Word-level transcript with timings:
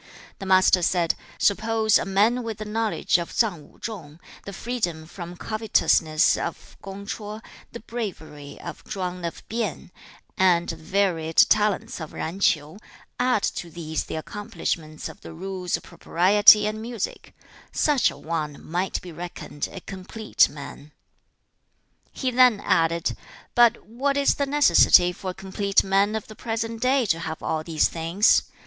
The 0.39 0.47
Master 0.47 0.81
said, 0.81 1.13
'Suppose 1.37 1.99
a 1.99 2.05
man 2.05 2.41
with 2.41 2.57
the 2.57 2.65
knowledge 2.65 3.19
of 3.19 3.31
Tsang 3.31 3.71
Wu 3.71 3.77
chung, 3.79 4.19
the 4.45 4.51
freedom 4.51 5.05
from 5.05 5.37
covetousness 5.37 6.37
of 6.37 6.75
Kung 6.81 7.05
ch'o, 7.05 7.39
the 7.71 7.81
bravery 7.81 8.59
of 8.61 8.83
Chwang 8.83 9.23
of 9.23 9.47
Pien, 9.47 9.91
and 10.39 10.69
the 10.69 10.75
varied 10.75 11.37
talents 11.37 12.01
of 12.01 12.09
Zan 12.13 12.39
Ch'iu; 12.39 12.79
add 13.19 13.43
to 13.43 13.69
these 13.69 14.05
the 14.05 14.15
accomplishments 14.15 15.07
of 15.07 15.21
the 15.21 15.33
rules 15.33 15.77
of 15.77 15.83
propriety 15.83 16.65
and 16.65 16.81
music: 16.81 17.35
such 17.71 18.09
a 18.09 18.17
one 18.17 18.57
might 18.59 18.99
be 19.03 19.11
reckoned 19.11 19.69
a 19.71 19.81
COMPLETE 19.81 20.49
man.' 20.49 20.93
2. 22.05 22.09
He 22.21 22.31
then 22.31 22.59
added, 22.61 23.15
'But 23.53 23.85
what 23.85 24.17
is 24.17 24.33
the 24.33 24.47
necessity 24.47 25.11
for 25.13 25.29
a 25.29 25.33
complete 25.35 25.83
man 25.83 26.15
of 26.15 26.25
the 26.25 26.35
present 26.35 26.81
day 26.81 27.05
to 27.05 27.19
have 27.19 27.43
all 27.43 27.63
these 27.63 27.87
things? 27.87 28.41